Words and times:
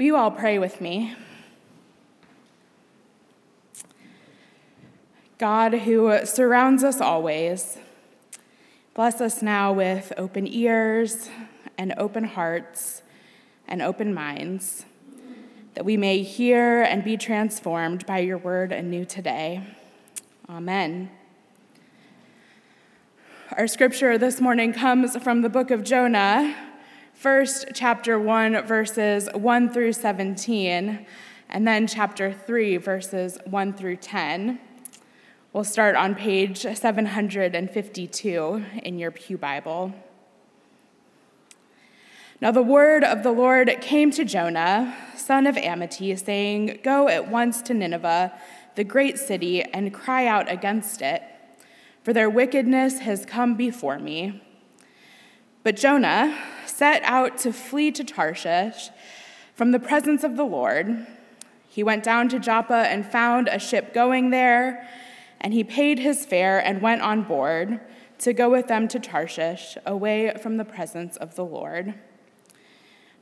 Will 0.00 0.06
you 0.06 0.16
all 0.16 0.30
pray 0.30 0.58
with 0.58 0.80
me? 0.80 1.14
God, 5.36 5.74
who 5.74 6.24
surrounds 6.24 6.82
us 6.82 7.02
always, 7.02 7.76
bless 8.94 9.20
us 9.20 9.42
now 9.42 9.74
with 9.74 10.10
open 10.16 10.46
ears 10.46 11.28
and 11.76 11.92
open 11.98 12.24
hearts 12.24 13.02
and 13.68 13.82
open 13.82 14.14
minds, 14.14 14.86
that 15.74 15.84
we 15.84 15.98
may 15.98 16.22
hear 16.22 16.80
and 16.80 17.04
be 17.04 17.18
transformed 17.18 18.06
by 18.06 18.20
your 18.20 18.38
word 18.38 18.72
anew 18.72 19.04
today. 19.04 19.62
Amen. 20.48 21.10
Our 23.54 23.66
scripture 23.66 24.16
this 24.16 24.40
morning 24.40 24.72
comes 24.72 25.14
from 25.18 25.42
the 25.42 25.50
book 25.50 25.70
of 25.70 25.84
Jonah 25.84 26.56
First, 27.20 27.66
chapter 27.74 28.18
1, 28.18 28.62
verses 28.62 29.28
1 29.34 29.72
through 29.74 29.92
17, 29.92 31.04
and 31.50 31.68
then 31.68 31.86
chapter 31.86 32.32
3, 32.32 32.78
verses 32.78 33.36
1 33.44 33.74
through 33.74 33.96
10. 33.96 34.58
We'll 35.52 35.64
start 35.64 35.96
on 35.96 36.14
page 36.14 36.62
752 36.62 38.64
in 38.82 38.98
your 38.98 39.10
Pew 39.10 39.36
Bible. 39.36 39.92
Now 42.40 42.52
the 42.52 42.62
word 42.62 43.04
of 43.04 43.22
the 43.22 43.32
Lord 43.32 43.70
came 43.82 44.10
to 44.12 44.24
Jonah, 44.24 44.96
son 45.14 45.46
of 45.46 45.56
Amittai, 45.56 46.18
saying, 46.18 46.80
Go 46.82 47.08
at 47.08 47.28
once 47.28 47.60
to 47.60 47.74
Nineveh, 47.74 48.32
the 48.76 48.84
great 48.84 49.18
city, 49.18 49.62
and 49.62 49.92
cry 49.92 50.26
out 50.26 50.50
against 50.50 51.02
it, 51.02 51.22
for 52.02 52.14
their 52.14 52.30
wickedness 52.30 53.00
has 53.00 53.26
come 53.26 53.56
before 53.56 53.98
me. 53.98 54.40
But 55.62 55.76
Jonah, 55.76 56.38
set 56.64 57.02
out 57.04 57.36
to 57.38 57.52
flee 57.52 57.90
to 57.92 58.02
Tarshish 58.02 58.88
from 59.54 59.72
the 59.72 59.78
presence 59.78 60.24
of 60.24 60.36
the 60.36 60.44
Lord. 60.44 61.06
He 61.68 61.82
went 61.82 62.02
down 62.02 62.30
to 62.30 62.38
Joppa 62.38 62.86
and 62.88 63.04
found 63.04 63.46
a 63.46 63.58
ship 63.58 63.92
going 63.92 64.30
there, 64.30 64.88
and 65.38 65.52
he 65.52 65.62
paid 65.62 65.98
his 65.98 66.24
fare 66.24 66.58
and 66.58 66.80
went 66.80 67.02
on 67.02 67.24
board 67.24 67.78
to 68.20 68.32
go 68.32 68.48
with 68.48 68.68
them 68.68 68.88
to 68.88 68.98
Tarshish, 68.98 69.76
away 69.84 70.34
from 70.42 70.56
the 70.56 70.64
presence 70.64 71.18
of 71.18 71.36
the 71.36 71.44
Lord. 71.44 71.94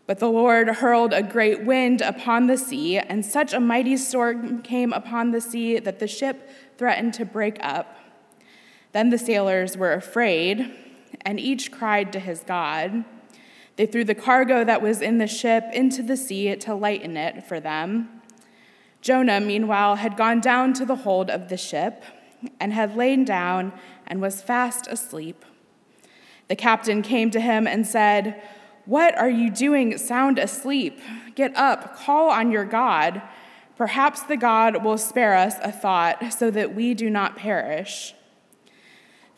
But 0.06 0.20
the 0.20 0.30
Lord 0.30 0.68
hurled 0.68 1.12
a 1.12 1.22
great 1.24 1.64
wind 1.64 2.00
upon 2.00 2.46
the 2.46 2.56
sea, 2.56 2.98
and 2.98 3.26
such 3.26 3.52
a 3.52 3.60
mighty 3.60 3.96
storm 3.96 4.62
came 4.62 4.92
upon 4.92 5.32
the 5.32 5.40
sea 5.40 5.80
that 5.80 5.98
the 5.98 6.08
ship 6.08 6.48
threatened 6.78 7.14
to 7.14 7.24
break 7.24 7.58
up. 7.60 7.96
Then 8.92 9.10
the 9.10 9.18
sailors 9.18 9.76
were 9.76 9.92
afraid, 9.92 10.72
and 11.22 11.38
each 11.38 11.70
cried 11.70 12.12
to 12.12 12.18
his 12.18 12.40
God. 12.40 13.04
They 13.76 13.86
threw 13.86 14.04
the 14.04 14.14
cargo 14.14 14.64
that 14.64 14.82
was 14.82 15.00
in 15.00 15.18
the 15.18 15.26
ship 15.26 15.64
into 15.72 16.02
the 16.02 16.16
sea 16.16 16.54
to 16.56 16.74
lighten 16.74 17.16
it 17.16 17.44
for 17.44 17.60
them. 17.60 18.08
Jonah, 19.00 19.40
meanwhile, 19.40 19.96
had 19.96 20.16
gone 20.16 20.40
down 20.40 20.72
to 20.74 20.84
the 20.84 20.96
hold 20.96 21.30
of 21.30 21.48
the 21.48 21.56
ship 21.56 22.02
and 22.58 22.72
had 22.72 22.96
lain 22.96 23.24
down 23.24 23.72
and 24.06 24.20
was 24.20 24.42
fast 24.42 24.86
asleep. 24.88 25.44
The 26.48 26.56
captain 26.56 27.02
came 27.02 27.30
to 27.30 27.40
him 27.40 27.66
and 27.66 27.86
said, 27.86 28.42
What 28.86 29.16
are 29.16 29.30
you 29.30 29.50
doing 29.50 29.96
sound 29.98 30.38
asleep? 30.38 31.00
Get 31.34 31.56
up, 31.56 31.96
call 31.96 32.30
on 32.30 32.50
your 32.50 32.64
God. 32.64 33.22
Perhaps 33.76 34.22
the 34.22 34.36
God 34.36 34.82
will 34.82 34.98
spare 34.98 35.34
us 35.34 35.54
a 35.62 35.70
thought 35.70 36.32
so 36.32 36.50
that 36.50 36.74
we 36.74 36.94
do 36.94 37.08
not 37.08 37.36
perish. 37.36 38.14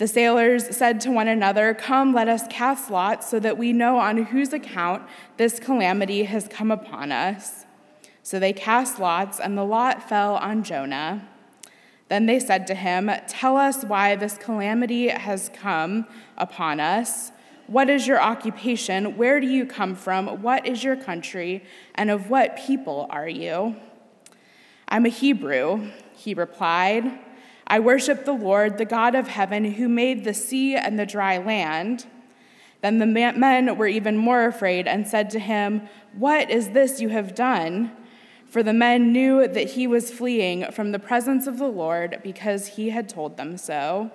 The 0.01 0.09
sailors 0.09 0.75
said 0.75 0.99
to 1.03 1.11
one 1.11 1.29
another, 1.29 1.75
Come, 1.75 2.15
let 2.15 2.27
us 2.27 2.47
cast 2.49 2.91
lots 2.91 3.29
so 3.29 3.39
that 3.39 3.59
we 3.59 3.75
know 3.75 3.99
on 3.99 4.17
whose 4.17 4.55
account 4.55 5.03
this 5.37 5.61
calamity 5.61 6.25
has 6.25 6.49
come 6.49 6.71
upon 6.71 7.13
us. 7.13 7.67
So 8.23 8.39
they 8.39 8.55
cast 8.55 8.99
lots, 8.99 9.39
and 9.39 9.59
the 9.59 9.63
lot 9.63 10.09
fell 10.09 10.37
on 10.37 10.63
Jonah. 10.63 11.29
Then 12.09 12.25
they 12.25 12.41
said 12.41 12.67
to 12.69 12.75
him, 12.75 13.11
Tell 13.29 13.59
us 13.59 13.85
why 13.85 14.17
this 14.17 14.39
calamity 14.39 15.09
has 15.09 15.51
come 15.53 16.07
upon 16.39 16.81
us. 16.81 17.31
What 17.67 17.91
is 17.91 18.07
your 18.07 18.23
occupation? 18.23 19.19
Where 19.19 19.39
do 19.39 19.47
you 19.47 19.67
come 19.67 19.95
from? 19.95 20.41
What 20.41 20.67
is 20.67 20.83
your 20.83 20.97
country? 20.97 21.63
And 21.95 22.11
of 22.11 22.31
what 22.31 22.57
people 22.57 23.07
are 23.11 23.29
you? 23.29 23.77
I'm 24.89 25.05
a 25.05 25.11
Hebrew, 25.11 25.91
he 26.15 26.33
replied. 26.33 27.19
I 27.71 27.79
worship 27.79 28.25
the 28.25 28.33
Lord, 28.33 28.79
the 28.79 28.85
God 28.85 29.15
of 29.15 29.29
heaven, 29.29 29.65
who 29.65 29.89
made 29.89 30.25
the 30.25 30.35
sea 30.35 30.75
and 30.75 30.99
the 30.99 31.07
dry 31.07 31.39
land. 31.39 32.05
Then 32.81 32.99
the 32.99 33.07
men 33.07 33.77
were 33.77 33.87
even 33.87 34.17
more 34.17 34.45
afraid 34.45 34.89
and 34.89 35.07
said 35.07 35.31
to 35.31 35.39
him, 35.39 35.89
What 36.13 36.51
is 36.51 36.71
this 36.71 37.01
you 37.01 37.11
have 37.11 37.33
done? 37.33 37.93
For 38.47 38.65
the 38.65 38.73
men 38.73 39.13
knew 39.13 39.47
that 39.47 39.71
he 39.71 39.87
was 39.87 40.11
fleeing 40.11 40.73
from 40.73 40.91
the 40.91 40.99
presence 40.99 41.47
of 41.47 41.59
the 41.59 41.69
Lord 41.69 42.19
because 42.25 42.67
he 42.67 42.91
had 42.91 43.09
told 43.09 43.37
them 43.37 43.57
so. 43.57 44.11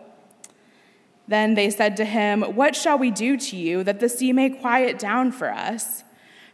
Then 1.25 1.53
they 1.53 1.69
said 1.69 1.95
to 1.95 2.05
him, 2.05 2.41
What 2.41 2.75
shall 2.75 2.97
we 2.97 3.09
do 3.09 3.37
to 3.37 3.55
you 3.55 3.85
that 3.85 4.01
the 4.01 4.09
sea 4.09 4.33
may 4.33 4.49
quiet 4.49 4.99
down 4.99 5.31
for 5.31 5.49
us? 5.49 6.03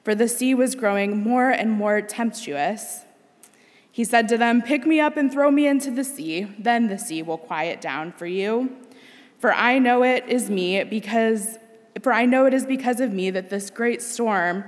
For 0.03 0.13
the 0.13 0.28
sea 0.28 0.53
was 0.53 0.75
growing 0.75 1.17
more 1.17 1.50
and 1.50 1.72
more 1.72 2.00
tempestuous. 2.00 3.06
He 3.91 4.03
said 4.03 4.29
to 4.29 4.38
them, 4.38 4.62
Pick 4.62 4.85
me 4.85 5.00
up 5.00 5.18
and 5.18 5.31
throw 5.31 5.52
me 5.52 5.68
into 5.68 5.91
the 5.91 6.03
sea, 6.03 6.47
then 6.57 6.88
the 6.88 6.97
sea 6.97 7.22
will 7.22 7.38
quiet 7.38 7.81
down 7.81 8.13
for 8.13 8.25
you. 8.25 8.75
For 9.38 9.53
I 9.53 9.79
know 9.79 10.03
it 10.03 10.25
is 10.28 10.50
me 10.50 10.84
because 10.84 11.57
for 12.02 12.13
I 12.13 12.25
know 12.25 12.46
it 12.46 12.53
is 12.53 12.66
because 12.66 13.00
of 13.00 13.12
me 13.12 13.29
that 13.31 13.50
this 13.50 13.69
great 13.69 14.02
storm 14.02 14.63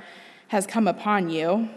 has 0.49 0.67
come 0.67 0.87
upon 0.87 1.29
you. 1.29 1.69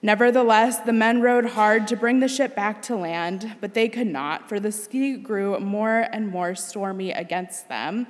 Nevertheless, 0.00 0.80
the 0.80 0.92
men 0.92 1.20
rowed 1.20 1.46
hard 1.46 1.86
to 1.88 1.96
bring 1.96 2.20
the 2.20 2.28
ship 2.28 2.56
back 2.56 2.82
to 2.82 2.96
land, 2.96 3.56
but 3.60 3.74
they 3.74 3.88
could 3.88 4.06
not, 4.06 4.48
for 4.48 4.58
the 4.58 4.72
sea 4.72 5.16
grew 5.16 5.58
more 5.60 6.08
and 6.12 6.28
more 6.28 6.54
stormy 6.54 7.12
against 7.12 7.68
them. 7.68 8.06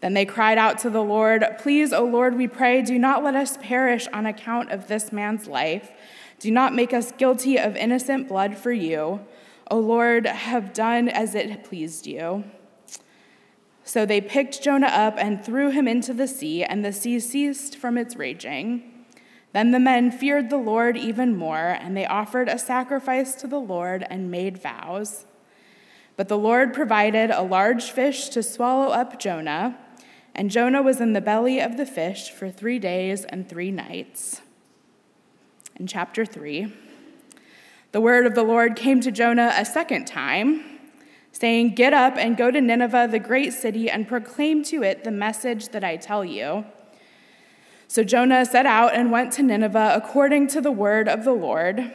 Then 0.00 0.14
they 0.14 0.24
cried 0.24 0.58
out 0.58 0.78
to 0.80 0.90
the 0.90 1.02
Lord, 1.02 1.44
Please, 1.58 1.92
O 1.92 2.04
Lord, 2.04 2.36
we 2.36 2.46
pray, 2.46 2.82
do 2.82 2.98
not 2.98 3.24
let 3.24 3.34
us 3.34 3.56
perish 3.56 4.06
on 4.12 4.26
account 4.26 4.70
of 4.70 4.88
this 4.88 5.10
man's 5.10 5.46
life 5.46 5.90
do 6.38 6.50
not 6.50 6.74
make 6.74 6.92
us 6.92 7.12
guilty 7.12 7.58
of 7.58 7.76
innocent 7.76 8.28
blood 8.28 8.56
for 8.56 8.72
you. 8.72 9.20
O 9.70 9.78
Lord, 9.78 10.26
have 10.26 10.72
done 10.72 11.08
as 11.08 11.34
it 11.34 11.64
pleased 11.64 12.06
you. 12.06 12.44
So 13.84 14.04
they 14.04 14.20
picked 14.20 14.62
Jonah 14.62 14.88
up 14.88 15.14
and 15.16 15.44
threw 15.44 15.70
him 15.70 15.88
into 15.88 16.12
the 16.12 16.28
sea, 16.28 16.64
and 16.64 16.84
the 16.84 16.92
sea 16.92 17.20
ceased 17.20 17.76
from 17.76 17.96
its 17.96 18.16
raging. 18.16 19.04
Then 19.52 19.70
the 19.70 19.80
men 19.80 20.10
feared 20.10 20.50
the 20.50 20.56
Lord 20.56 20.96
even 20.96 21.36
more, 21.36 21.78
and 21.80 21.96
they 21.96 22.04
offered 22.04 22.48
a 22.48 22.58
sacrifice 22.58 23.34
to 23.36 23.46
the 23.46 23.60
Lord 23.60 24.04
and 24.10 24.30
made 24.30 24.58
vows. 24.58 25.24
But 26.16 26.28
the 26.28 26.38
Lord 26.38 26.74
provided 26.74 27.30
a 27.30 27.42
large 27.42 27.90
fish 27.90 28.28
to 28.30 28.42
swallow 28.42 28.88
up 28.88 29.18
Jonah, 29.18 29.78
and 30.36 30.50
Jonah 30.50 30.82
was 30.82 31.00
in 31.00 31.14
the 31.14 31.22
belly 31.22 31.60
of 31.60 31.78
the 31.78 31.86
fish 31.86 32.30
for 32.30 32.50
three 32.50 32.78
days 32.78 33.24
and 33.24 33.48
three 33.48 33.70
nights 33.70 34.42
in 35.76 35.86
chapter 35.86 36.26
3. 36.26 36.72
The 37.92 38.00
word 38.02 38.26
of 38.26 38.34
the 38.34 38.42
Lord 38.42 38.76
came 38.76 39.00
to 39.00 39.10
Jonah 39.10 39.54
a 39.56 39.64
second 39.64 40.06
time, 40.06 40.62
saying, 41.32 41.74
Get 41.74 41.94
up 41.94 42.18
and 42.18 42.36
go 42.36 42.50
to 42.50 42.60
Nineveh, 42.60 43.08
the 43.10 43.18
great 43.18 43.54
city, 43.54 43.88
and 43.88 44.06
proclaim 44.06 44.62
to 44.64 44.82
it 44.82 45.04
the 45.04 45.10
message 45.10 45.70
that 45.70 45.82
I 45.82 45.96
tell 45.96 46.22
you. 46.22 46.66
So 47.88 48.04
Jonah 48.04 48.44
set 48.44 48.66
out 48.66 48.94
and 48.94 49.10
went 49.10 49.32
to 49.34 49.42
Nineveh 49.42 49.92
according 49.94 50.48
to 50.48 50.60
the 50.60 50.72
word 50.72 51.08
of 51.08 51.24
the 51.24 51.32
Lord. 51.32 51.94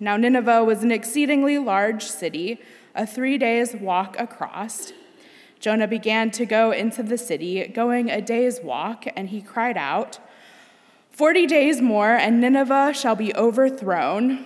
Now, 0.00 0.16
Nineveh 0.16 0.64
was 0.64 0.82
an 0.82 0.92
exceedingly 0.92 1.58
large 1.58 2.04
city, 2.04 2.58
a 2.94 3.06
three 3.06 3.36
days' 3.36 3.74
walk 3.74 4.18
across. 4.18 4.92
Jonah 5.58 5.88
began 5.88 6.30
to 6.32 6.44
go 6.44 6.70
into 6.70 7.02
the 7.02 7.18
city, 7.18 7.66
going 7.68 8.10
a 8.10 8.20
day's 8.20 8.60
walk, 8.60 9.06
and 9.16 9.30
he 9.30 9.40
cried 9.40 9.76
out, 9.76 10.18
Forty 11.10 11.46
days 11.46 11.80
more, 11.80 12.10
and 12.10 12.40
Nineveh 12.40 12.92
shall 12.94 13.16
be 13.16 13.34
overthrown. 13.34 14.44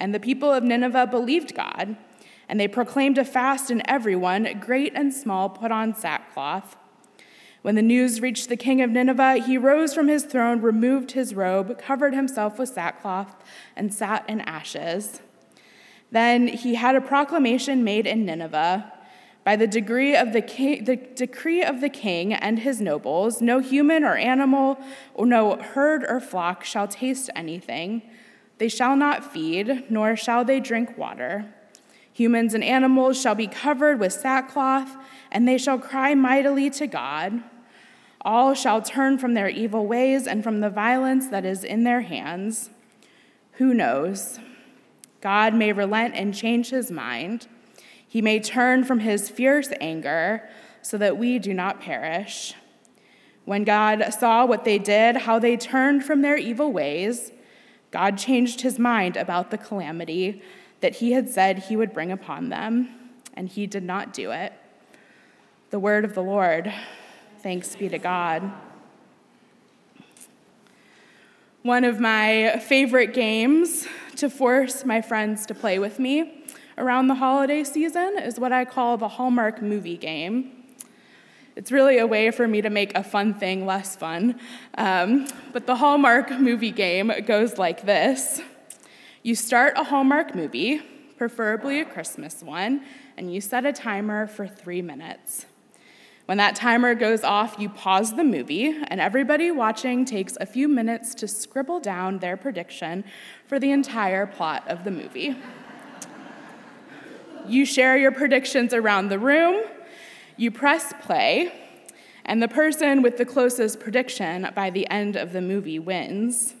And 0.00 0.14
the 0.14 0.20
people 0.20 0.50
of 0.50 0.64
Nineveh 0.64 1.06
believed 1.06 1.54
God, 1.54 1.96
and 2.48 2.58
they 2.58 2.68
proclaimed 2.68 3.18
a 3.18 3.24
fast, 3.24 3.70
and 3.70 3.82
everyone, 3.84 4.60
great 4.60 4.92
and 4.94 5.12
small, 5.12 5.50
put 5.50 5.70
on 5.70 5.94
sackcloth. 5.94 6.76
When 7.60 7.74
the 7.74 7.82
news 7.82 8.20
reached 8.20 8.48
the 8.48 8.56
king 8.56 8.80
of 8.80 8.90
Nineveh, 8.90 9.44
he 9.46 9.58
rose 9.58 9.94
from 9.94 10.08
his 10.08 10.24
throne, 10.24 10.62
removed 10.62 11.12
his 11.12 11.34
robe, 11.34 11.78
covered 11.78 12.14
himself 12.14 12.58
with 12.58 12.70
sackcloth, 12.70 13.34
and 13.76 13.92
sat 13.92 14.28
in 14.28 14.40
ashes. 14.40 15.20
Then 16.10 16.48
he 16.48 16.76
had 16.76 16.96
a 16.96 17.00
proclamation 17.00 17.84
made 17.84 18.06
in 18.06 18.24
Nineveh 18.24 18.92
by 19.44 19.56
the 19.56 19.66
degree 19.66 20.16
of 20.16 20.32
the, 20.32 20.40
the 20.40 20.96
decree 21.14 21.62
of 21.62 21.82
the 21.82 21.90
king 21.90 22.32
and 22.32 22.60
his 22.60 22.80
nobles, 22.80 23.42
no 23.42 23.58
human 23.60 24.02
or 24.02 24.16
animal, 24.16 24.78
or 25.12 25.26
no 25.26 25.56
herd 25.56 26.04
or 26.08 26.18
flock 26.18 26.64
shall 26.64 26.88
taste 26.88 27.28
anything. 27.36 28.02
They 28.56 28.68
shall 28.68 28.96
not 28.96 29.32
feed, 29.32 29.84
nor 29.90 30.16
shall 30.16 30.44
they 30.44 30.60
drink 30.60 30.96
water. 30.96 31.52
Humans 32.14 32.54
and 32.54 32.64
animals 32.64 33.20
shall 33.20 33.34
be 33.34 33.46
covered 33.46 34.00
with 34.00 34.12
sackcloth, 34.12 34.96
and 35.30 35.46
they 35.46 35.58
shall 35.58 35.78
cry 35.78 36.14
mightily 36.14 36.70
to 36.70 36.86
God. 36.86 37.42
All 38.22 38.54
shall 38.54 38.80
turn 38.80 39.18
from 39.18 39.34
their 39.34 39.48
evil 39.48 39.86
ways 39.86 40.26
and 40.26 40.42
from 40.42 40.60
the 40.60 40.70
violence 40.70 41.28
that 41.28 41.44
is 41.44 41.64
in 41.64 41.84
their 41.84 42.00
hands. 42.00 42.70
Who 43.52 43.74
knows? 43.74 44.38
God 45.20 45.54
may 45.54 45.72
relent 45.72 46.14
and 46.14 46.34
change 46.34 46.70
his 46.70 46.90
mind. 46.90 47.48
He 48.14 48.22
may 48.22 48.38
turn 48.38 48.84
from 48.84 49.00
his 49.00 49.28
fierce 49.28 49.70
anger 49.80 50.48
so 50.82 50.96
that 50.98 51.18
we 51.18 51.40
do 51.40 51.52
not 51.52 51.80
perish. 51.80 52.54
When 53.44 53.64
God 53.64 54.14
saw 54.16 54.46
what 54.46 54.64
they 54.64 54.78
did, 54.78 55.16
how 55.16 55.40
they 55.40 55.56
turned 55.56 56.04
from 56.04 56.22
their 56.22 56.36
evil 56.36 56.70
ways, 56.70 57.32
God 57.90 58.16
changed 58.16 58.60
his 58.60 58.78
mind 58.78 59.16
about 59.16 59.50
the 59.50 59.58
calamity 59.58 60.40
that 60.78 60.94
he 60.94 61.10
had 61.10 61.28
said 61.28 61.58
he 61.58 61.74
would 61.74 61.92
bring 61.92 62.12
upon 62.12 62.50
them, 62.50 62.88
and 63.34 63.48
he 63.48 63.66
did 63.66 63.82
not 63.82 64.12
do 64.12 64.30
it. 64.30 64.52
The 65.70 65.80
word 65.80 66.04
of 66.04 66.14
the 66.14 66.22
Lord. 66.22 66.72
Thanks 67.40 67.74
be 67.74 67.88
to 67.88 67.98
God. 67.98 68.48
One 71.62 71.82
of 71.82 71.98
my 71.98 72.62
favorite 72.64 73.12
games 73.12 73.88
to 74.14 74.30
force 74.30 74.84
my 74.84 75.00
friends 75.02 75.46
to 75.46 75.54
play 75.56 75.80
with 75.80 75.98
me 75.98 76.43
around 76.76 77.08
the 77.08 77.14
holiday 77.14 77.64
season 77.64 78.18
is 78.18 78.38
what 78.38 78.52
I 78.52 78.64
call 78.64 78.96
the 78.96 79.08
Hallmark 79.08 79.62
movie 79.62 79.96
game. 79.96 80.64
It's 81.56 81.70
really 81.70 81.98
a 81.98 82.06
way 82.06 82.30
for 82.30 82.48
me 82.48 82.62
to 82.62 82.70
make 82.70 82.96
a 82.96 83.04
fun 83.04 83.34
thing 83.34 83.64
less 83.64 83.94
fun. 83.94 84.40
Um, 84.76 85.28
but 85.52 85.66
the 85.66 85.76
Hallmark 85.76 86.32
movie 86.32 86.72
game 86.72 87.12
goes 87.26 87.58
like 87.58 87.86
this 87.86 88.40
You 89.22 89.34
start 89.34 89.74
a 89.76 89.84
Hallmark 89.84 90.34
movie, 90.34 90.82
preferably 91.16 91.80
a 91.80 91.84
Christmas 91.84 92.42
one, 92.42 92.84
and 93.16 93.32
you 93.32 93.40
set 93.40 93.64
a 93.64 93.72
timer 93.72 94.26
for 94.26 94.48
three 94.48 94.82
minutes. 94.82 95.46
When 96.26 96.38
that 96.38 96.56
timer 96.56 96.94
goes 96.94 97.22
off, 97.22 97.56
you 97.58 97.68
pause 97.68 98.16
the 98.16 98.24
movie, 98.24 98.74
and 98.88 98.98
everybody 98.98 99.50
watching 99.50 100.06
takes 100.06 100.38
a 100.40 100.46
few 100.46 100.68
minutes 100.68 101.14
to 101.16 101.28
scribble 101.28 101.80
down 101.80 102.18
their 102.18 102.36
prediction 102.36 103.04
for 103.46 103.58
the 103.58 103.70
entire 103.70 104.26
plot 104.26 104.66
of 104.66 104.84
the 104.84 104.90
movie. 104.90 105.36
You 107.46 107.66
share 107.66 107.96
your 107.96 108.12
predictions 108.12 108.72
around 108.72 109.08
the 109.08 109.18
room, 109.18 109.64
you 110.36 110.50
press 110.50 110.94
play, 111.02 111.52
and 112.24 112.42
the 112.42 112.48
person 112.48 113.02
with 113.02 113.18
the 113.18 113.26
closest 113.26 113.80
prediction 113.80 114.48
by 114.54 114.70
the 114.70 114.88
end 114.88 115.14
of 115.16 115.34
the 115.34 115.42
movie 115.42 115.78
wins. 115.78 116.54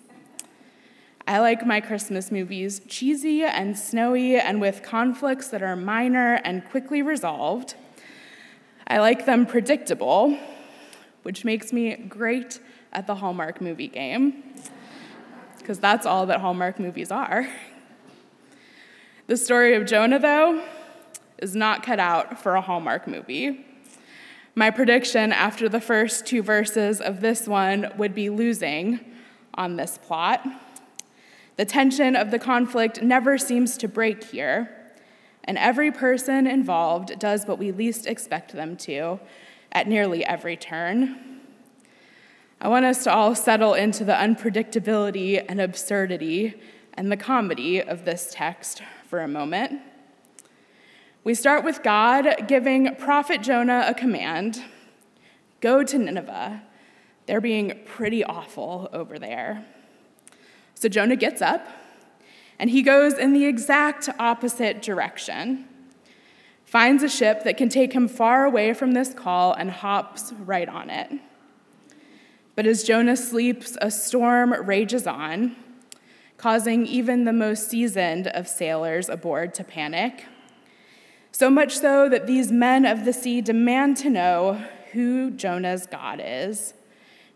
I 1.26 1.38
like 1.38 1.64
my 1.64 1.80
Christmas 1.80 2.30
movies 2.30 2.82
cheesy 2.86 3.44
and 3.44 3.78
snowy 3.78 4.36
and 4.36 4.60
with 4.60 4.82
conflicts 4.82 5.48
that 5.48 5.62
are 5.62 5.74
minor 5.74 6.34
and 6.44 6.62
quickly 6.66 7.00
resolved. 7.00 7.76
I 8.86 8.98
like 8.98 9.24
them 9.24 9.46
predictable, 9.46 10.38
which 11.22 11.46
makes 11.46 11.72
me 11.72 11.96
great 11.96 12.60
at 12.92 13.06
the 13.06 13.14
Hallmark 13.14 13.62
movie 13.62 13.88
game, 13.88 14.44
because 15.56 15.78
that's 15.78 16.04
all 16.04 16.26
that 16.26 16.40
Hallmark 16.40 16.78
movies 16.78 17.10
are. 17.10 17.48
The 19.26 19.38
story 19.38 19.74
of 19.74 19.86
Jonah, 19.86 20.18
though, 20.18 20.62
is 21.44 21.54
not 21.54 21.82
cut 21.82 22.00
out 22.00 22.40
for 22.42 22.56
a 22.56 22.60
Hallmark 22.62 23.06
movie. 23.06 23.66
My 24.54 24.70
prediction 24.70 25.30
after 25.30 25.68
the 25.68 25.80
first 25.80 26.24
two 26.24 26.42
verses 26.42 27.00
of 27.02 27.20
this 27.20 27.46
one 27.46 27.92
would 27.98 28.14
be 28.14 28.30
losing 28.30 28.98
on 29.52 29.76
this 29.76 29.98
plot. 29.98 30.44
The 31.56 31.66
tension 31.66 32.16
of 32.16 32.30
the 32.30 32.38
conflict 32.38 33.02
never 33.02 33.36
seems 33.36 33.76
to 33.76 33.86
break 33.86 34.24
here 34.24 34.84
and 35.44 35.58
every 35.58 35.92
person 35.92 36.46
involved 36.46 37.18
does 37.18 37.44
what 37.44 37.58
we 37.58 37.70
least 37.70 38.06
expect 38.06 38.52
them 38.52 38.76
to 38.78 39.20
at 39.70 39.86
nearly 39.86 40.24
every 40.24 40.56
turn. 40.56 41.40
I 42.60 42.68
want 42.68 42.86
us 42.86 43.04
to 43.04 43.12
all 43.12 43.34
settle 43.34 43.74
into 43.74 44.04
the 44.04 44.14
unpredictability 44.14 45.44
and 45.46 45.60
absurdity 45.60 46.54
and 46.94 47.12
the 47.12 47.18
comedy 47.18 47.82
of 47.82 48.06
this 48.06 48.30
text 48.32 48.82
for 49.06 49.20
a 49.20 49.28
moment. 49.28 49.82
We 51.24 51.32
start 51.32 51.64
with 51.64 51.82
God 51.82 52.48
giving 52.48 52.94
Prophet 52.96 53.40
Jonah 53.40 53.86
a 53.88 53.94
command 53.94 54.62
go 55.62 55.82
to 55.82 55.96
Nineveh. 55.96 56.62
They're 57.24 57.40
being 57.40 57.80
pretty 57.86 58.22
awful 58.22 58.90
over 58.92 59.18
there. 59.18 59.64
So 60.74 60.90
Jonah 60.90 61.16
gets 61.16 61.40
up 61.40 61.66
and 62.58 62.68
he 62.68 62.82
goes 62.82 63.14
in 63.14 63.32
the 63.32 63.46
exact 63.46 64.10
opposite 64.18 64.82
direction. 64.82 65.64
Finds 66.66 67.02
a 67.02 67.08
ship 67.08 67.42
that 67.44 67.56
can 67.56 67.70
take 67.70 67.94
him 67.94 68.06
far 68.06 68.44
away 68.44 68.74
from 68.74 68.92
this 68.92 69.14
call 69.14 69.54
and 69.54 69.70
hops 69.70 70.34
right 70.40 70.68
on 70.68 70.90
it. 70.90 71.10
But 72.54 72.66
as 72.66 72.82
Jonah 72.82 73.16
sleeps, 73.16 73.78
a 73.80 73.90
storm 73.90 74.52
rages 74.52 75.06
on, 75.06 75.56
causing 76.36 76.86
even 76.86 77.24
the 77.24 77.32
most 77.32 77.70
seasoned 77.70 78.26
of 78.26 78.46
sailors 78.46 79.08
aboard 79.08 79.54
to 79.54 79.64
panic. 79.64 80.26
So 81.34 81.50
much 81.50 81.76
so 81.78 82.08
that 82.10 82.28
these 82.28 82.52
men 82.52 82.86
of 82.86 83.04
the 83.04 83.12
sea 83.12 83.40
demand 83.40 83.96
to 83.96 84.08
know 84.08 84.64
who 84.92 85.32
Jonah's 85.32 85.84
God 85.84 86.22
is, 86.24 86.74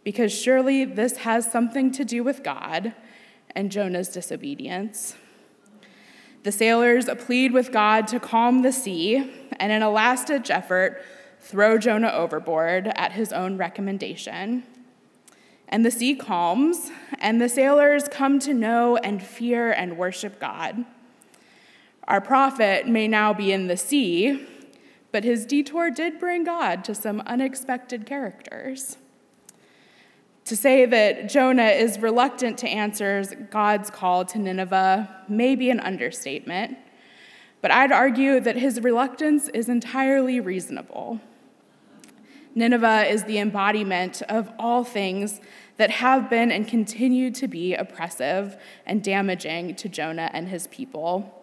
because 0.04 0.32
surely 0.32 0.84
this 0.84 1.16
has 1.16 1.50
something 1.50 1.90
to 1.90 2.04
do 2.04 2.22
with 2.22 2.44
God 2.44 2.94
and 3.56 3.72
Jonah's 3.72 4.06
disobedience. 4.06 5.16
The 6.44 6.52
sailors 6.52 7.06
plead 7.18 7.52
with 7.52 7.72
God 7.72 8.06
to 8.06 8.20
calm 8.20 8.62
the 8.62 8.70
sea, 8.70 9.32
and 9.58 9.72
in 9.72 9.82
a 9.82 9.90
last 9.90 10.28
ditch 10.28 10.48
effort, 10.48 11.02
throw 11.40 11.76
Jonah 11.76 12.12
overboard 12.12 12.92
at 12.94 13.14
his 13.14 13.32
own 13.32 13.56
recommendation. 13.56 14.62
And 15.68 15.84
the 15.84 15.90
sea 15.90 16.14
calms, 16.14 16.92
and 17.18 17.40
the 17.40 17.48
sailors 17.48 18.06
come 18.08 18.38
to 18.38 18.54
know 18.54 18.96
and 18.98 19.20
fear 19.20 19.72
and 19.72 19.98
worship 19.98 20.38
God. 20.38 20.84
Our 22.08 22.22
prophet 22.22 22.88
may 22.88 23.06
now 23.06 23.34
be 23.34 23.52
in 23.52 23.66
the 23.66 23.76
sea, 23.76 24.46
but 25.12 25.25
his 25.25 25.44
detour 25.44 25.90
did 25.90 26.19
bring 26.19 26.43
God 26.43 26.82
to 26.84 26.94
some 26.94 27.20
unexpected 27.26 28.06
characters. 28.06 28.96
To 30.46 30.56
say 30.56 30.87
that 30.87 31.28
Jonah 31.28 31.69
is 31.69 31.99
reluctant 31.99 32.56
to 32.58 32.69
answer 32.69 33.22
God's 33.50 33.90
call 33.90 34.25
to 34.25 34.38
Nineveh 34.38 35.25
may 35.28 35.55
be 35.55 35.69
an 35.69 35.81
understatement, 35.81 36.78
but 37.60 37.70
I'd 37.70 37.93
argue 37.93 38.40
that 38.40 38.56
his 38.56 38.81
reluctance 38.81 39.49
is 39.49 39.69
entirely 39.69 40.40
reasonable. 40.40 41.20
Nineveh 42.54 43.04
is 43.06 43.25
the 43.25 43.38
embodiment 43.38 44.22
of 44.31 44.50
all 44.58 44.82
things 44.82 45.43
that 45.76 45.90
have 45.90 46.31
been 46.31 46.50
and 46.50 46.66
continue 46.66 47.31
to 47.32 47.46
be 47.46 47.75
oppressive 47.75 48.56
and 48.87 49.04
damaging 49.04 49.75
to 49.75 49.90
Jonah 49.90 50.30
and 50.32 50.49
his 50.49 50.66
people. 50.68 51.38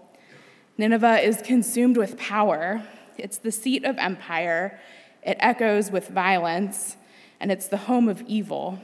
Nineveh 0.77 1.21
is 1.21 1.41
consumed 1.41 1.95
with 1.95 2.17
power, 2.17 2.83
it's 3.17 3.37
the 3.37 3.51
seat 3.51 3.85
of 3.85 3.97
empire, 3.97 4.79
it 5.23 5.37
echoes 5.39 5.89
with 5.89 6.09
violence, 6.09 6.97
and 7.39 7.51
it's 7.51 7.67
the 7.67 7.77
home 7.77 8.09
of 8.09 8.21
evil. 8.23 8.79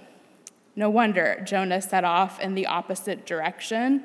No 0.76 0.90
wonder 0.90 1.42
Jonah 1.46 1.82
set 1.82 2.06
off 2.06 2.40
in 2.40 2.56
the 2.56 2.66
opposite 2.66 3.26
direction. 3.26 4.04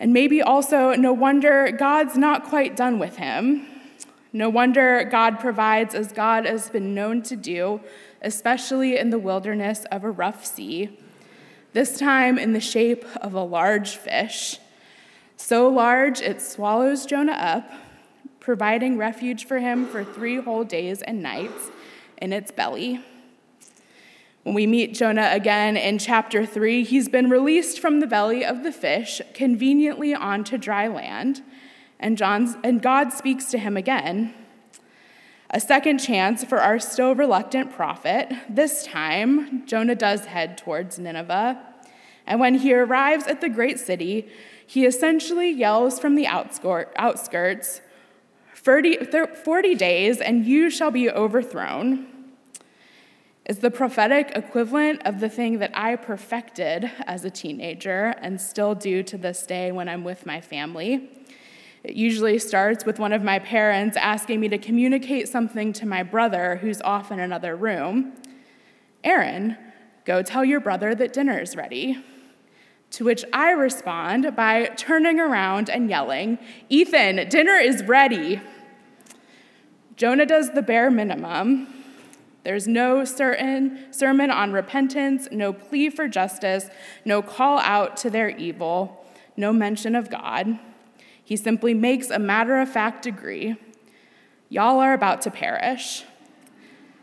And 0.00 0.12
maybe 0.12 0.42
also, 0.42 0.94
no 0.94 1.12
wonder 1.12 1.70
God's 1.70 2.16
not 2.16 2.44
quite 2.44 2.74
done 2.74 2.98
with 2.98 3.16
him. 3.16 3.66
No 4.32 4.48
wonder 4.48 5.04
God 5.04 5.38
provides 5.38 5.94
as 5.94 6.12
God 6.12 6.46
has 6.46 6.68
been 6.70 6.94
known 6.94 7.22
to 7.22 7.36
do, 7.36 7.80
especially 8.22 8.96
in 8.96 9.10
the 9.10 9.18
wilderness 9.18 9.84
of 9.92 10.02
a 10.02 10.10
rough 10.10 10.44
sea, 10.44 10.98
this 11.74 11.98
time 11.98 12.38
in 12.38 12.52
the 12.52 12.60
shape 12.60 13.04
of 13.16 13.34
a 13.34 13.42
large 13.42 13.96
fish. 13.96 14.58
So 15.40 15.68
large 15.68 16.20
it 16.20 16.42
swallows 16.42 17.06
Jonah 17.06 17.32
up, 17.32 17.72
providing 18.40 18.98
refuge 18.98 19.46
for 19.46 19.58
him 19.58 19.86
for 19.86 20.04
three 20.04 20.36
whole 20.36 20.64
days 20.64 21.00
and 21.00 21.22
nights 21.22 21.70
in 22.18 22.34
its 22.34 22.52
belly. 22.52 23.00
When 24.42 24.54
we 24.54 24.66
meet 24.66 24.94
Jonah 24.94 25.30
again 25.32 25.78
in 25.78 25.98
chapter 25.98 26.44
3, 26.44 26.84
he's 26.84 27.08
been 27.08 27.30
released 27.30 27.80
from 27.80 28.00
the 28.00 28.06
belly 28.06 28.44
of 28.44 28.62
the 28.62 28.70
fish 28.70 29.22
conveniently 29.32 30.14
onto 30.14 30.58
dry 30.58 30.86
land, 30.86 31.42
and, 31.98 32.18
John's, 32.18 32.56
and 32.62 32.82
God 32.82 33.10
speaks 33.10 33.46
to 33.46 33.58
him 33.58 33.78
again. 33.78 34.34
A 35.48 35.58
second 35.58 35.98
chance 35.98 36.44
for 36.44 36.58
our 36.60 36.78
still 36.78 37.14
reluctant 37.14 37.72
prophet. 37.72 38.30
This 38.48 38.84
time, 38.84 39.66
Jonah 39.66 39.96
does 39.96 40.26
head 40.26 40.58
towards 40.58 40.98
Nineveh. 40.98 41.66
And 42.26 42.38
when 42.38 42.56
he 42.56 42.74
arrives 42.74 43.26
at 43.26 43.40
the 43.40 43.48
great 43.48 43.80
city, 43.80 44.28
he 44.70 44.86
essentially 44.86 45.50
yells 45.50 45.98
from 45.98 46.14
the 46.14 46.28
outskirts 46.28 47.80
40 48.54 49.74
days, 49.74 50.20
and 50.20 50.46
you 50.46 50.70
shall 50.70 50.92
be 50.92 51.10
overthrown 51.10 52.06
is 53.46 53.58
the 53.58 53.70
prophetic 53.72 54.30
equivalent 54.36 55.02
of 55.04 55.18
the 55.18 55.28
thing 55.28 55.58
that 55.58 55.72
I 55.74 55.96
perfected 55.96 56.88
as 57.04 57.24
a 57.24 57.30
teenager 57.30 58.14
and 58.20 58.40
still 58.40 58.76
do 58.76 59.02
to 59.02 59.18
this 59.18 59.44
day 59.44 59.72
when 59.72 59.88
I'm 59.88 60.04
with 60.04 60.24
my 60.24 60.40
family. 60.40 61.10
It 61.82 61.96
usually 61.96 62.38
starts 62.38 62.84
with 62.84 63.00
one 63.00 63.12
of 63.12 63.24
my 63.24 63.40
parents 63.40 63.96
asking 63.96 64.38
me 64.38 64.48
to 64.50 64.58
communicate 64.58 65.26
something 65.26 65.72
to 65.72 65.84
my 65.84 66.04
brother 66.04 66.60
who's 66.62 66.80
off 66.82 67.10
in 67.10 67.18
another 67.18 67.56
room. 67.56 68.12
Aaron, 69.02 69.56
go 70.04 70.22
tell 70.22 70.44
your 70.44 70.60
brother 70.60 70.94
that 70.94 71.12
dinner 71.12 71.40
is 71.40 71.56
ready. 71.56 72.00
To 72.92 73.04
which 73.04 73.24
I 73.32 73.52
respond 73.52 74.34
by 74.34 74.66
turning 74.76 75.20
around 75.20 75.70
and 75.70 75.88
yelling, 75.88 76.38
Ethan, 76.68 77.28
dinner 77.28 77.54
is 77.54 77.84
ready. 77.84 78.40
Jonah 79.96 80.26
does 80.26 80.52
the 80.52 80.62
bare 80.62 80.90
minimum. 80.90 81.68
There's 82.42 82.66
no 82.66 83.04
certain 83.04 83.92
sermon 83.92 84.30
on 84.30 84.52
repentance, 84.52 85.28
no 85.30 85.52
plea 85.52 85.90
for 85.90 86.08
justice, 86.08 86.68
no 87.04 87.20
call 87.22 87.58
out 87.58 87.96
to 87.98 88.10
their 88.10 88.30
evil, 88.30 89.04
no 89.36 89.52
mention 89.52 89.94
of 89.94 90.10
God. 90.10 90.58
He 91.22 91.36
simply 91.36 91.74
makes 91.74 92.10
a 92.10 92.18
matter 92.18 92.58
of 92.58 92.68
fact 92.68 93.02
degree. 93.02 93.56
Y'all 94.48 94.80
are 94.80 94.94
about 94.94 95.20
to 95.22 95.30
perish. 95.30 96.04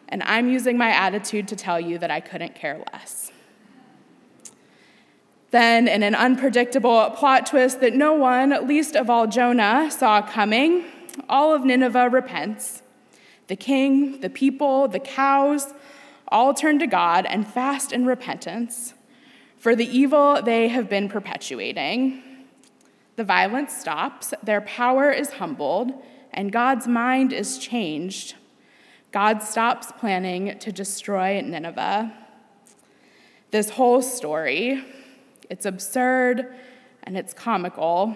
And 0.10 0.24
I'm 0.24 0.50
using 0.50 0.78
my 0.78 0.90
attitude 0.90 1.48
to 1.50 1.56
tell 1.56 1.80
you 1.80 1.98
that 2.00 2.12
I 2.12 2.20
couldn't 2.20 2.56
care 2.56 2.84
less. 2.92 3.27
Then, 5.52 5.88
in 5.88 6.04
an 6.04 6.16
unpredictable 6.16 7.10
plot 7.12 7.46
twist 7.46 7.80
that 7.80 7.94
no 7.94 8.14
one, 8.14 8.68
least 8.68 8.96
of 8.96 9.10
all 9.10 9.28
Jonah, 9.28 9.90
saw 9.90 10.22
coming, 10.22 10.86
all 11.30 11.54
of 11.54 11.64
Nineveh 11.64 12.10
repents. 12.10 12.84
The 13.48 13.56
king, 13.56 14.20
the 14.20 14.30
people, 14.30 14.88
the 14.88 15.00
cows 15.00 15.74
all 16.28 16.54
turn 16.54 16.80
to 16.80 16.88
God 16.88 17.26
and 17.26 17.48
fast 17.48 17.94
in 17.94 18.06
repentance 18.06 18.94
for 19.58 19.76
the 19.76 19.86
evil 19.86 20.42
they 20.42 20.68
have 20.68 20.90
been 20.90 21.10
perpetuating. 21.10 22.24
The 23.16 23.24
violence 23.24 23.76
stops, 23.76 24.34
their 24.44 24.62
power 24.62 25.12
is 25.12 25.34
humbled, 25.34 25.92
and 26.32 26.52
God's 26.52 26.88
mind 26.88 27.34
is 27.34 27.58
changed. 27.58 28.36
God 29.12 29.42
stops 29.42 29.92
planning 29.98 30.60
to 30.60 30.72
destroy 30.72 31.42
Nineveh. 31.42 32.14
This 33.52 33.72
whole 33.72 34.02
story, 34.02 34.84
it's 35.50 35.66
absurd 35.66 36.54
and 37.04 37.18
it's 37.18 37.34
comical. 37.34 38.16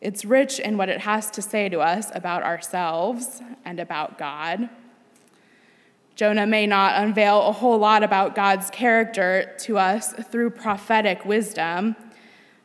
It's 0.00 0.24
rich 0.24 0.60
in 0.60 0.76
what 0.76 0.88
it 0.88 1.00
has 1.00 1.30
to 1.32 1.42
say 1.42 1.68
to 1.68 1.80
us 1.80 2.10
about 2.14 2.42
ourselves 2.42 3.42
and 3.64 3.80
about 3.80 4.18
God. 4.18 4.68
Jonah 6.14 6.46
may 6.46 6.66
not 6.66 7.02
unveil 7.02 7.42
a 7.42 7.52
whole 7.52 7.78
lot 7.78 8.02
about 8.02 8.34
God's 8.34 8.70
character 8.70 9.54
to 9.60 9.78
us 9.78 10.12
through 10.12 10.50
prophetic 10.50 11.24
wisdom, 11.24 11.94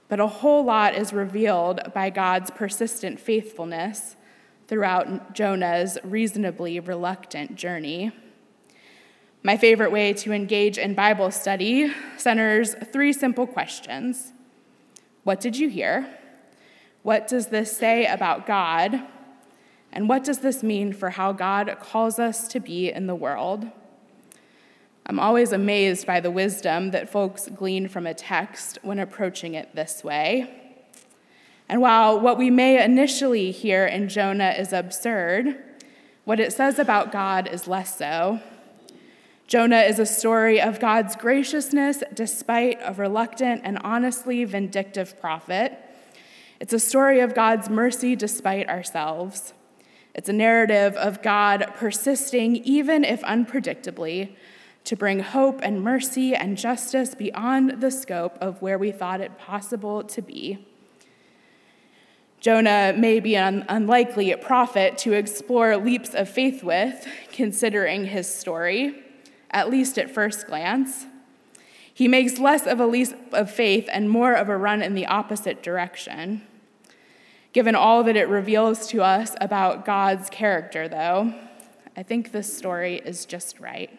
but 0.08 0.20
a 0.20 0.28
whole 0.28 0.64
lot 0.64 0.96
is 0.96 1.14
revealed 1.14 1.80
by 1.94 2.10
God's 2.10 2.50
persistent 2.52 3.20
faithfulness 3.20 4.16
throughout 4.68 5.34
Jonah's 5.36 5.98
reasonably 6.04 6.80
reluctant 6.80 7.56
journey. 7.56 8.12
My 9.46 9.58
favorite 9.58 9.92
way 9.92 10.14
to 10.14 10.32
engage 10.32 10.78
in 10.78 10.94
Bible 10.94 11.30
study 11.30 11.92
centers 12.16 12.76
three 12.94 13.12
simple 13.12 13.46
questions 13.46 14.32
What 15.26 15.42
did 15.42 15.58
you 15.58 15.68
hear? 15.68 16.08
What 17.02 17.28
does 17.28 17.48
this 17.48 17.76
say 17.76 18.06
about 18.06 18.48
God? 18.48 19.02
And 19.92 20.08
what 20.08 20.24
does 20.24 20.40
this 20.40 20.64
mean 20.64 20.94
for 20.94 21.10
how 21.10 21.34
God 21.34 21.76
calls 21.82 22.20
us 22.20 22.48
to 22.48 22.62
be 22.62 22.90
in 22.90 23.06
the 23.06 23.16
world? 23.16 23.70
I'm 25.06 25.20
always 25.20 25.52
amazed 25.52 26.08
by 26.08 26.22
the 26.22 26.32
wisdom 26.32 26.92
that 26.92 27.10
folks 27.10 27.50
glean 27.50 27.90
from 27.90 28.08
a 28.08 28.14
text 28.14 28.80
when 28.82 28.98
approaching 28.98 29.56
it 29.56 29.76
this 29.76 30.06
way. 30.06 30.80
And 31.68 31.82
while 31.82 32.18
what 32.18 32.38
we 32.38 32.50
may 32.50 32.82
initially 32.82 33.52
hear 33.52 33.86
in 33.86 34.08
Jonah 34.08 34.56
is 34.58 34.72
absurd, 34.72 35.62
what 36.24 36.40
it 36.40 36.54
says 36.54 36.80
about 36.80 37.12
God 37.12 37.50
is 37.52 37.68
less 37.68 37.98
so. 37.98 38.40
Jonah 39.48 39.82
is 39.82 40.00
a 40.00 40.06
story 40.06 40.60
of 40.62 40.80
God's 40.80 41.16
graciousness 41.16 42.04
despite 42.14 42.80
a 42.82 42.94
reluctant 42.94 43.62
and 43.64 43.78
honestly 43.84 44.44
vindictive 44.46 45.20
prophet 45.20 45.80
it's 46.64 46.72
a 46.72 46.80
story 46.80 47.20
of 47.20 47.36
God's 47.36 47.70
mercy 47.70 48.16
despite 48.16 48.70
ourselves. 48.70 49.54
It's 50.16 50.30
a 50.30 50.34
narrative 50.34 50.96
of 50.96 51.22
God 51.22 51.74
persisting, 51.76 52.56
even 52.56 53.04
if 53.04 53.22
unpredictably, 53.24 54.38
to 54.86 54.96
bring 54.96 55.20
hope 55.20 55.60
and 55.62 55.82
mercy 55.82 56.34
and 56.34 56.58
justice 56.58 57.16
beyond 57.16 57.82
the 57.82 57.92
scope 57.92 58.38
of 58.40 58.62
where 58.62 58.78
we 58.78 58.94
thought 58.94 59.20
it 59.20 59.38
possible 59.38 60.06
to 60.06 60.22
be. 60.22 60.66
Jonah 62.40 62.94
may 62.96 63.20
be 63.20 63.36
an 63.36 63.66
unlikely 63.68 64.34
prophet 64.38 64.98
to 65.00 65.12
explore 65.12 65.76
leaps 65.76 66.14
of 66.16 66.30
faith 66.30 66.64
with, 66.64 67.06
considering 67.34 68.06
his 68.06 68.34
story, 68.34 69.04
at 69.54 69.70
least 69.70 69.98
at 69.98 70.14
first 70.14 70.48
glance. 70.48 71.06
He 71.94 72.08
makes 72.08 72.40
less 72.40 72.66
of 72.66 72.80
a 72.80 72.88
leap 72.88 73.10
of 73.32 73.52
faith 73.52 73.88
and 73.92 74.10
more 74.10 74.34
of 74.34 74.50
a 74.50 74.58
run 74.58 74.82
in 74.82 74.96
the 74.96 75.06
opposite 75.06 75.62
direction. 75.62 76.42
Given 77.54 77.76
all 77.76 78.04
that 78.04 78.16
it 78.16 78.28
reveals 78.28 78.88
to 78.88 79.04
us 79.04 79.36
about 79.40 79.86
God's 79.86 80.30
character, 80.30 80.90
though, 80.90 81.34
I 81.96 82.02
think 82.02 82.32
this 82.32 82.58
story 82.58 83.00
is 83.06 83.26
just 83.26 83.60
right. 83.60 83.92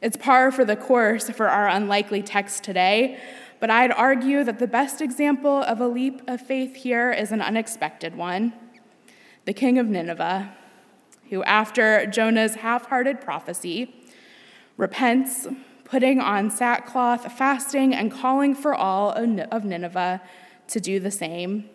It's 0.00 0.16
par 0.16 0.52
for 0.52 0.64
the 0.64 0.76
course 0.76 1.28
for 1.30 1.48
our 1.48 1.66
unlikely 1.66 2.22
text 2.22 2.62
today, 2.62 3.18
but 3.58 3.70
I'd 3.70 3.90
argue 3.90 4.44
that 4.44 4.60
the 4.60 4.68
best 4.68 5.00
example 5.00 5.62
of 5.62 5.80
a 5.80 5.88
leap 5.88 6.22
of 6.28 6.40
faith 6.40 6.76
here 6.76 7.10
is 7.10 7.32
an 7.32 7.40
unexpected 7.40 8.14
one 8.14 8.52
the 9.44 9.52
king 9.52 9.78
of 9.78 9.86
Nineveh, 9.86 10.54
who, 11.28 11.42
after 11.44 12.06
Jonah's 12.06 12.54
half 12.56 12.86
hearted 12.86 13.20
prophecy, 13.20 13.94
repents, 14.76 15.46
putting 15.84 16.20
on 16.20 16.50
sackcloth, 16.50 17.32
fasting, 17.32 17.94
and 17.94 18.10
calling 18.10 18.54
for 18.54 18.74
all 18.74 19.12
of 19.12 19.64
Nineveh 19.64 20.20
to 20.68 20.80
do 20.80 20.98
the 20.98 21.10
same 21.10 21.68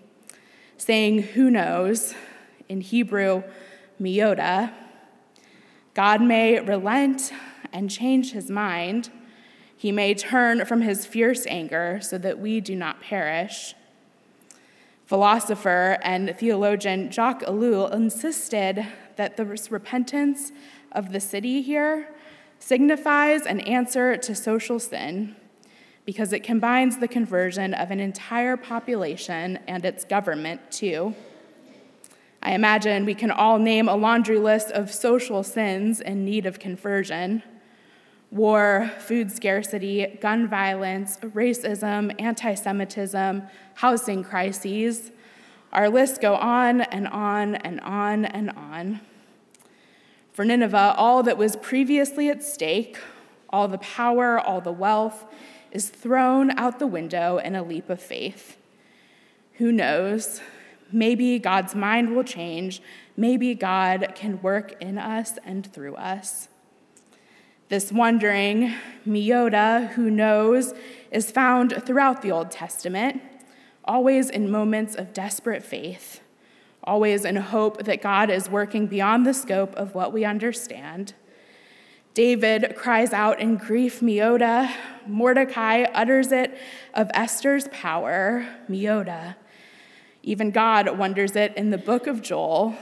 saying, 0.82 1.24
Who 1.24 1.51
knows? 1.51 2.15
In 2.68 2.82
Hebrew, 2.82 3.44
miyoda. 4.01 4.72
God 5.94 6.22
may 6.22 6.60
relent 6.60 7.32
and 7.74 7.89
change 7.89 8.32
his 8.32 8.50
mind. 8.50 9.10
He 9.75 9.91
may 9.91 10.13
turn 10.13 10.65
from 10.65 10.82
his 10.82 11.06
fierce 11.06 11.46
anger 11.48 12.00
so 12.01 12.18
that 12.20 12.39
we 12.39 12.62
do 12.62 12.75
not 12.75 13.01
perish. 13.01 13.75
Philosopher 15.06 15.98
and 16.03 16.36
theologian 16.38 17.12
Jacques 17.12 17.44
Ellul 17.44 17.91
insisted 17.91 18.86
that 19.15 19.36
the 19.36 19.46
repentance 19.46 20.51
of 20.91 21.12
the 21.12 21.20
city 21.20 21.62
here 21.62 22.13
signifies 22.59 23.45
an 23.45 23.59
answer 23.61 24.17
to 24.17 24.35
social 24.35 24.79
sin 24.79 25.35
because 26.05 26.33
it 26.33 26.43
combines 26.43 26.97
the 26.97 27.07
conversion 27.07 27.73
of 27.73 27.91
an 27.91 27.99
entire 27.99 28.57
population 28.57 29.59
and 29.67 29.85
its 29.85 30.05
government, 30.05 30.59
too. 30.71 31.15
I 32.41 32.53
imagine 32.53 33.05
we 33.05 33.15
can 33.15 33.31
all 33.31 33.59
name 33.59 33.89
a 33.89 33.95
laundry 33.95 34.39
list 34.39 34.71
of 34.71 34.93
social 34.93 35.43
sins 35.43 35.99
in 35.99 36.25
need 36.25 36.45
of 36.45 36.59
conversion 36.59 37.43
war, 38.31 38.91
food 38.99 39.31
scarcity, 39.31 40.17
gun 40.21 40.47
violence, 40.47 41.17
racism, 41.17 42.13
anti 42.19 42.53
Semitism, 42.53 43.43
housing 43.75 44.23
crises. 44.23 45.11
Our 45.71 45.89
lists 45.89 46.17
go 46.17 46.35
on 46.35 46.81
and 46.81 47.07
on 47.07 47.55
and 47.55 47.79
on 47.81 48.25
and 48.25 48.51
on. 48.51 49.01
For 50.33 50.45
Nineveh, 50.45 50.95
all 50.98 51.24
that 51.24 51.38
was 51.38 51.55
previously 51.55 52.29
at 52.29 52.43
stake, 52.43 52.98
all 53.50 53.67
the 53.67 53.77
power, 53.79 54.39
all 54.39 54.62
the 54.62 54.71
wealth, 54.71 55.25
is 55.71 55.89
thrown 55.89 56.51
out 56.57 56.79
the 56.79 56.88
window 56.88 57.38
in 57.38 57.55
a 57.55 57.63
leap 57.63 57.89
of 57.89 58.01
faith. 58.01 58.57
Who 59.53 59.71
knows? 59.71 60.41
Maybe 60.91 61.38
God's 61.38 61.75
mind 61.75 62.15
will 62.15 62.24
change. 62.24 62.81
Maybe 63.15 63.53
God 63.53 64.13
can 64.15 64.41
work 64.41 64.81
in 64.81 64.98
us 64.98 65.38
and 65.43 65.71
through 65.71 65.95
us. 65.95 66.48
This 67.67 67.91
wondering, 67.91 68.74
miyoda, 69.05 69.89
who 69.89 70.09
knows, 70.09 70.74
is 71.12 71.29
found 71.29 71.83
throughout 71.86 72.21
the 72.21 72.31
Old 72.31 72.50
Testament, 72.50 73.21
always 73.83 74.29
in 74.29 74.50
moments 74.50 74.95
of 74.95 75.13
desperate 75.13 75.63
faith, 75.63 76.21
always 76.83 77.25
in 77.25 77.36
hope 77.36 77.83
that 77.83 78.01
God 78.01 78.29
is 78.29 78.50
working 78.50 78.88
beyond 78.88 79.25
the 79.25 79.33
scope 79.33 79.75
of 79.75 79.95
what 79.95 80.13
we 80.13 80.25
understand. 80.25 81.13
David 82.13 82.75
cries 82.75 83.13
out 83.13 83.39
in 83.39 83.55
grief, 83.55 84.01
miyoda. 84.01 84.71
Mordecai 85.07 85.83
utters 85.93 86.31
it 86.31 86.57
of 86.93 87.09
Esther's 87.13 87.67
power, 87.69 88.48
miyoda. 88.69 89.36
Even 90.24 90.51
God 90.51 90.98
wonders 90.98 91.36
it 91.36 91.55
in 91.55 91.69
the 91.69 91.77
book 91.77 92.07
of 92.07 92.21
Joel, 92.21 92.75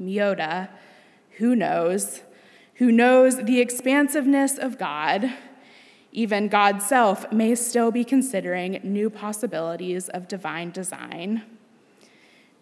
miyoda. 0.00 0.68
Who 1.38 1.54
knows? 1.54 2.22
Who 2.74 2.90
knows 2.90 3.44
the 3.44 3.60
expansiveness 3.60 4.58
of 4.58 4.78
God? 4.78 5.32
Even 6.10 6.48
God's 6.48 6.84
self 6.84 7.30
may 7.32 7.54
still 7.54 7.90
be 7.90 8.04
considering 8.04 8.80
new 8.82 9.10
possibilities 9.10 10.08
of 10.08 10.28
divine 10.28 10.70
design. 10.70 11.42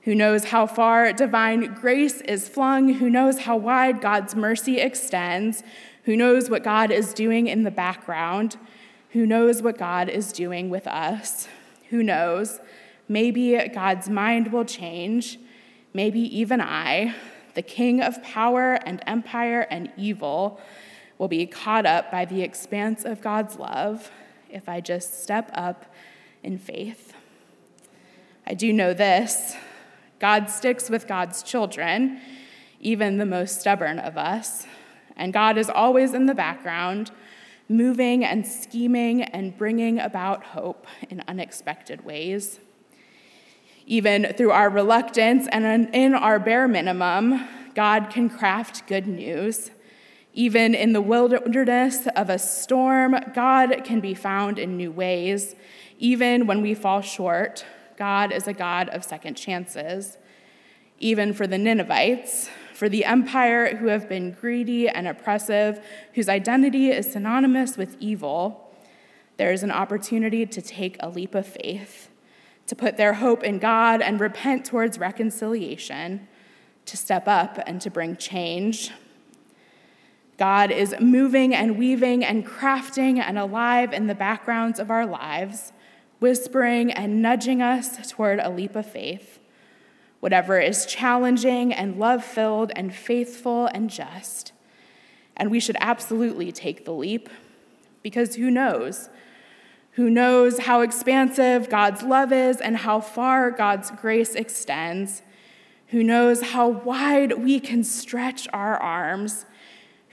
Who 0.03 0.15
knows 0.15 0.45
how 0.45 0.67
far 0.67 1.13
divine 1.13 1.75
grace 1.75 2.21
is 2.23 2.49
flung? 2.49 2.95
Who 2.95 3.09
knows 3.09 3.41
how 3.41 3.57
wide 3.57 4.01
God's 4.01 4.35
mercy 4.35 4.79
extends? 4.79 5.63
who 6.05 6.17
knows 6.17 6.51
what 6.51 6.65
God 6.65 6.91
is 6.91 7.15
doing 7.15 7.47
in 7.47 7.63
the 7.63 7.71
background, 7.71 8.57
who 9.11 9.27
knows 9.27 9.63
what 9.63 9.79
God 9.79 10.09
is 10.09 10.33
doing 10.33 10.69
with 10.71 10.87
us. 10.87 11.49
Who 11.91 12.03
knows? 12.03 12.59
Maybe 13.09 13.69
God's 13.69 14.09
mind 14.09 14.53
will 14.53 14.65
change. 14.65 15.39
Maybe 15.93 16.21
even 16.37 16.61
I, 16.61 17.15
the 17.55 17.63
king 17.63 18.01
of 18.01 18.23
power 18.23 18.75
and 18.87 19.03
empire 19.07 19.67
and 19.71 19.93
evil, 19.97 20.61
will 21.19 21.29
be 21.29 21.47
caught 21.47 21.87
up 21.87 22.11
by 22.11 22.25
the 22.25 22.43
expanse 22.43 23.05
of 23.05 23.21
God's 23.21 23.57
love 23.59 24.11
if 24.51 24.69
I 24.69 24.81
just 24.81 25.23
step 25.23 25.51
up 25.53 25.85
in 26.43 26.59
faith. 26.59 27.13
I 28.47 28.55
do 28.55 28.73
know 28.73 28.93
this 28.95 29.55
God 30.23 30.49
sticks 30.49 30.89
with 30.89 31.09
God's 31.09 31.43
children, 31.43 32.21
even 32.79 33.19
the 33.19 33.27
most 33.27 33.61
stubborn 33.61 33.99
of 33.99 34.17
us. 34.17 34.69
And 35.17 35.33
God 35.33 35.59
is 35.59 35.69
always 35.69 36.15
in 36.15 36.27
the 36.27 36.35
background, 36.35 37.11
moving 37.69 38.25
and 38.25 38.47
scheming 38.47 39.25
and 39.25 39.59
bringing 39.59 39.99
about 39.99 40.45
hope 40.45 40.87
in 41.11 41.25
unexpected 41.27 42.05
ways. 42.05 42.61
Even 43.85 44.33
through 44.37 44.53
our 44.53 44.71
reluctance 44.71 45.49
and 45.51 45.93
in 45.93 46.15
our 46.15 46.39
bare 46.39 46.69
minimum, 46.69 47.49
God 47.75 48.09
can 48.09 48.31
craft 48.31 48.87
good 48.87 49.09
news. 49.09 49.73
Even 50.35 50.73
in 50.73 50.93
the 50.93 51.03
wilderness 51.03 52.07
of 52.15 52.31
a 52.31 52.39
storm, 52.39 53.17
God 53.35 53.83
can 53.83 53.99
be 53.99 54.15
found 54.15 54.61
in 54.61 54.77
new 54.77 54.93
ways. 54.93 55.57
Even 55.99 56.47
when 56.47 56.63
we 56.63 56.75
fall 56.75 57.01
short, 57.01 57.65
God 57.97 58.33
is 58.33 58.47
a 58.47 58.53
God 58.53 58.89
of 58.89 59.05
second 59.05 59.35
chances. 59.35 60.19
Even 60.99 61.33
for 61.33 61.47
the 61.47 61.59
Ninevites, 61.59 62.49
for 62.75 62.89
the 62.89 63.05
empire 63.05 63.77
who 63.77 63.87
have 63.89 64.09
been 64.09 64.33
greedy 64.33 64.89
and 64.89 65.07
oppressive, 65.07 65.85
whose 66.15 66.29
identity 66.29 66.91
is 66.91 67.13
synonymous 67.13 67.77
with 67.77 67.97
evil, 68.01 68.73
there 69.37 69.53
is 69.53 69.63
an 69.63 69.71
opportunity 69.71 70.47
to 70.47 70.63
take 70.63 70.97
a 71.01 71.09
leap 71.09 71.35
of 71.35 71.47
faith, 71.47 72.11
to 72.67 72.77
put 72.77 72.97
their 72.97 73.15
hope 73.15 73.43
in 73.43 73.59
God 73.59 74.01
and 74.01 74.21
repent 74.21 74.65
towards 74.65 74.99
reconciliation, 74.99 76.29
to 76.87 76.97
step 76.97 77.27
up 77.27 77.59
and 77.67 77.81
to 77.81 77.91
bring 77.91 78.17
change. 78.17 78.91
God 80.39 80.71
is 80.71 80.95
moving 80.99 81.55
and 81.55 81.79
weaving 81.79 82.25
and 82.25 82.45
crafting 82.47 83.19
and 83.19 83.39
alive 83.39 83.93
in 83.93 84.07
the 84.07 84.15
backgrounds 84.15 84.81
of 84.81 84.91
our 84.91 85.07
lives, 85.07 85.73
whispering 86.23 86.91
and 86.91 87.21
nudging 87.21 87.61
us 87.61 88.11
toward 88.11 88.39
a 88.39 88.49
leap 88.49 88.75
of 88.75 88.87
faith 88.87 89.41
whatever 90.23 90.61
is 90.61 90.87
challenging 90.87 91.73
and 91.73 91.99
love 91.99 92.25
filled 92.25 92.71
and 92.77 92.95
faithful 92.95 93.67
and 93.75 93.91
just. 93.91 94.53
And 95.37 95.51
we 95.51 95.59
should 95.59 95.77
absolutely 95.81 96.53
take 96.53 96.85
the 96.85 96.93
leap 96.93 97.29
because 98.05 98.37
who 98.37 98.49
knows? 98.49 99.11
Who 99.95 100.09
knows 100.09 100.61
how 100.61 100.83
expansive 100.83 101.69
God's 101.69 102.05
love 102.05 102.33
is 102.33 102.61
and 102.61 102.77
how 102.77 103.01
far 103.01 103.51
God's 103.51 103.91
grace 103.91 104.37
extends? 104.37 105.23
Who 105.89 106.05
knows 106.05 106.41
how 106.53 106.69
wide 106.69 107.43
we 107.43 107.59
can 107.59 107.83
stretch 107.83 108.47
our 108.53 108.77
arms? 108.77 109.45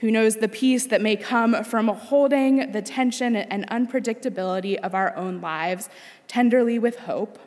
Who 0.00 0.10
knows 0.10 0.36
the 0.36 0.48
peace 0.48 0.86
that 0.86 1.02
may 1.02 1.16
come 1.16 1.62
from 1.64 1.88
holding 1.88 2.72
the 2.72 2.82
tension 2.82 3.36
and 3.36 3.68
unpredictability 3.68 4.76
of 4.76 4.94
our 4.94 5.14
own 5.16 5.40
lives 5.40 5.88
tenderly 6.26 6.78
with 6.78 7.00
hope? 7.00 7.38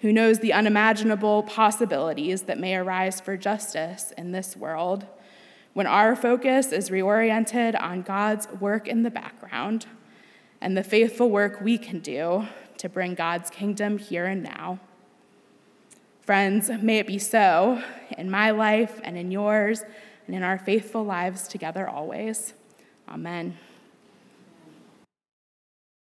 who 0.00 0.12
knows 0.12 0.38
the 0.38 0.52
unimaginable 0.52 1.42
possibilities 1.42 2.42
that 2.42 2.58
may 2.58 2.76
arise 2.76 3.20
for 3.20 3.36
justice 3.36 4.12
in 4.16 4.32
this 4.32 4.56
world, 4.56 5.06
when 5.72 5.86
our 5.86 6.14
focus 6.14 6.72
is 6.72 6.90
reoriented 6.90 7.80
on 7.80 8.02
God's 8.02 8.48
work 8.60 8.88
in 8.88 9.02
the 9.02 9.10
background 9.10 9.86
and 10.60 10.76
the 10.76 10.84
faithful 10.84 11.30
work 11.30 11.60
we 11.60 11.78
can 11.78 12.00
do 12.00 12.46
to 12.78 12.88
bring 12.88 13.14
God's 13.14 13.50
kingdom 13.50 13.98
here 13.98 14.26
and 14.26 14.42
now. 14.42 14.78
Friends, 16.22 16.70
may 16.82 16.98
it 16.98 17.06
be 17.06 17.18
so 17.18 17.82
in 18.18 18.30
my 18.30 18.50
life 18.50 19.00
and 19.02 19.16
in 19.16 19.30
yours 19.30 19.84
and 20.26 20.34
in 20.34 20.42
our 20.42 20.58
faithful 20.58 21.04
lives 21.04 21.48
together 21.48 21.88
always. 21.88 22.52
Amen. 23.08 23.56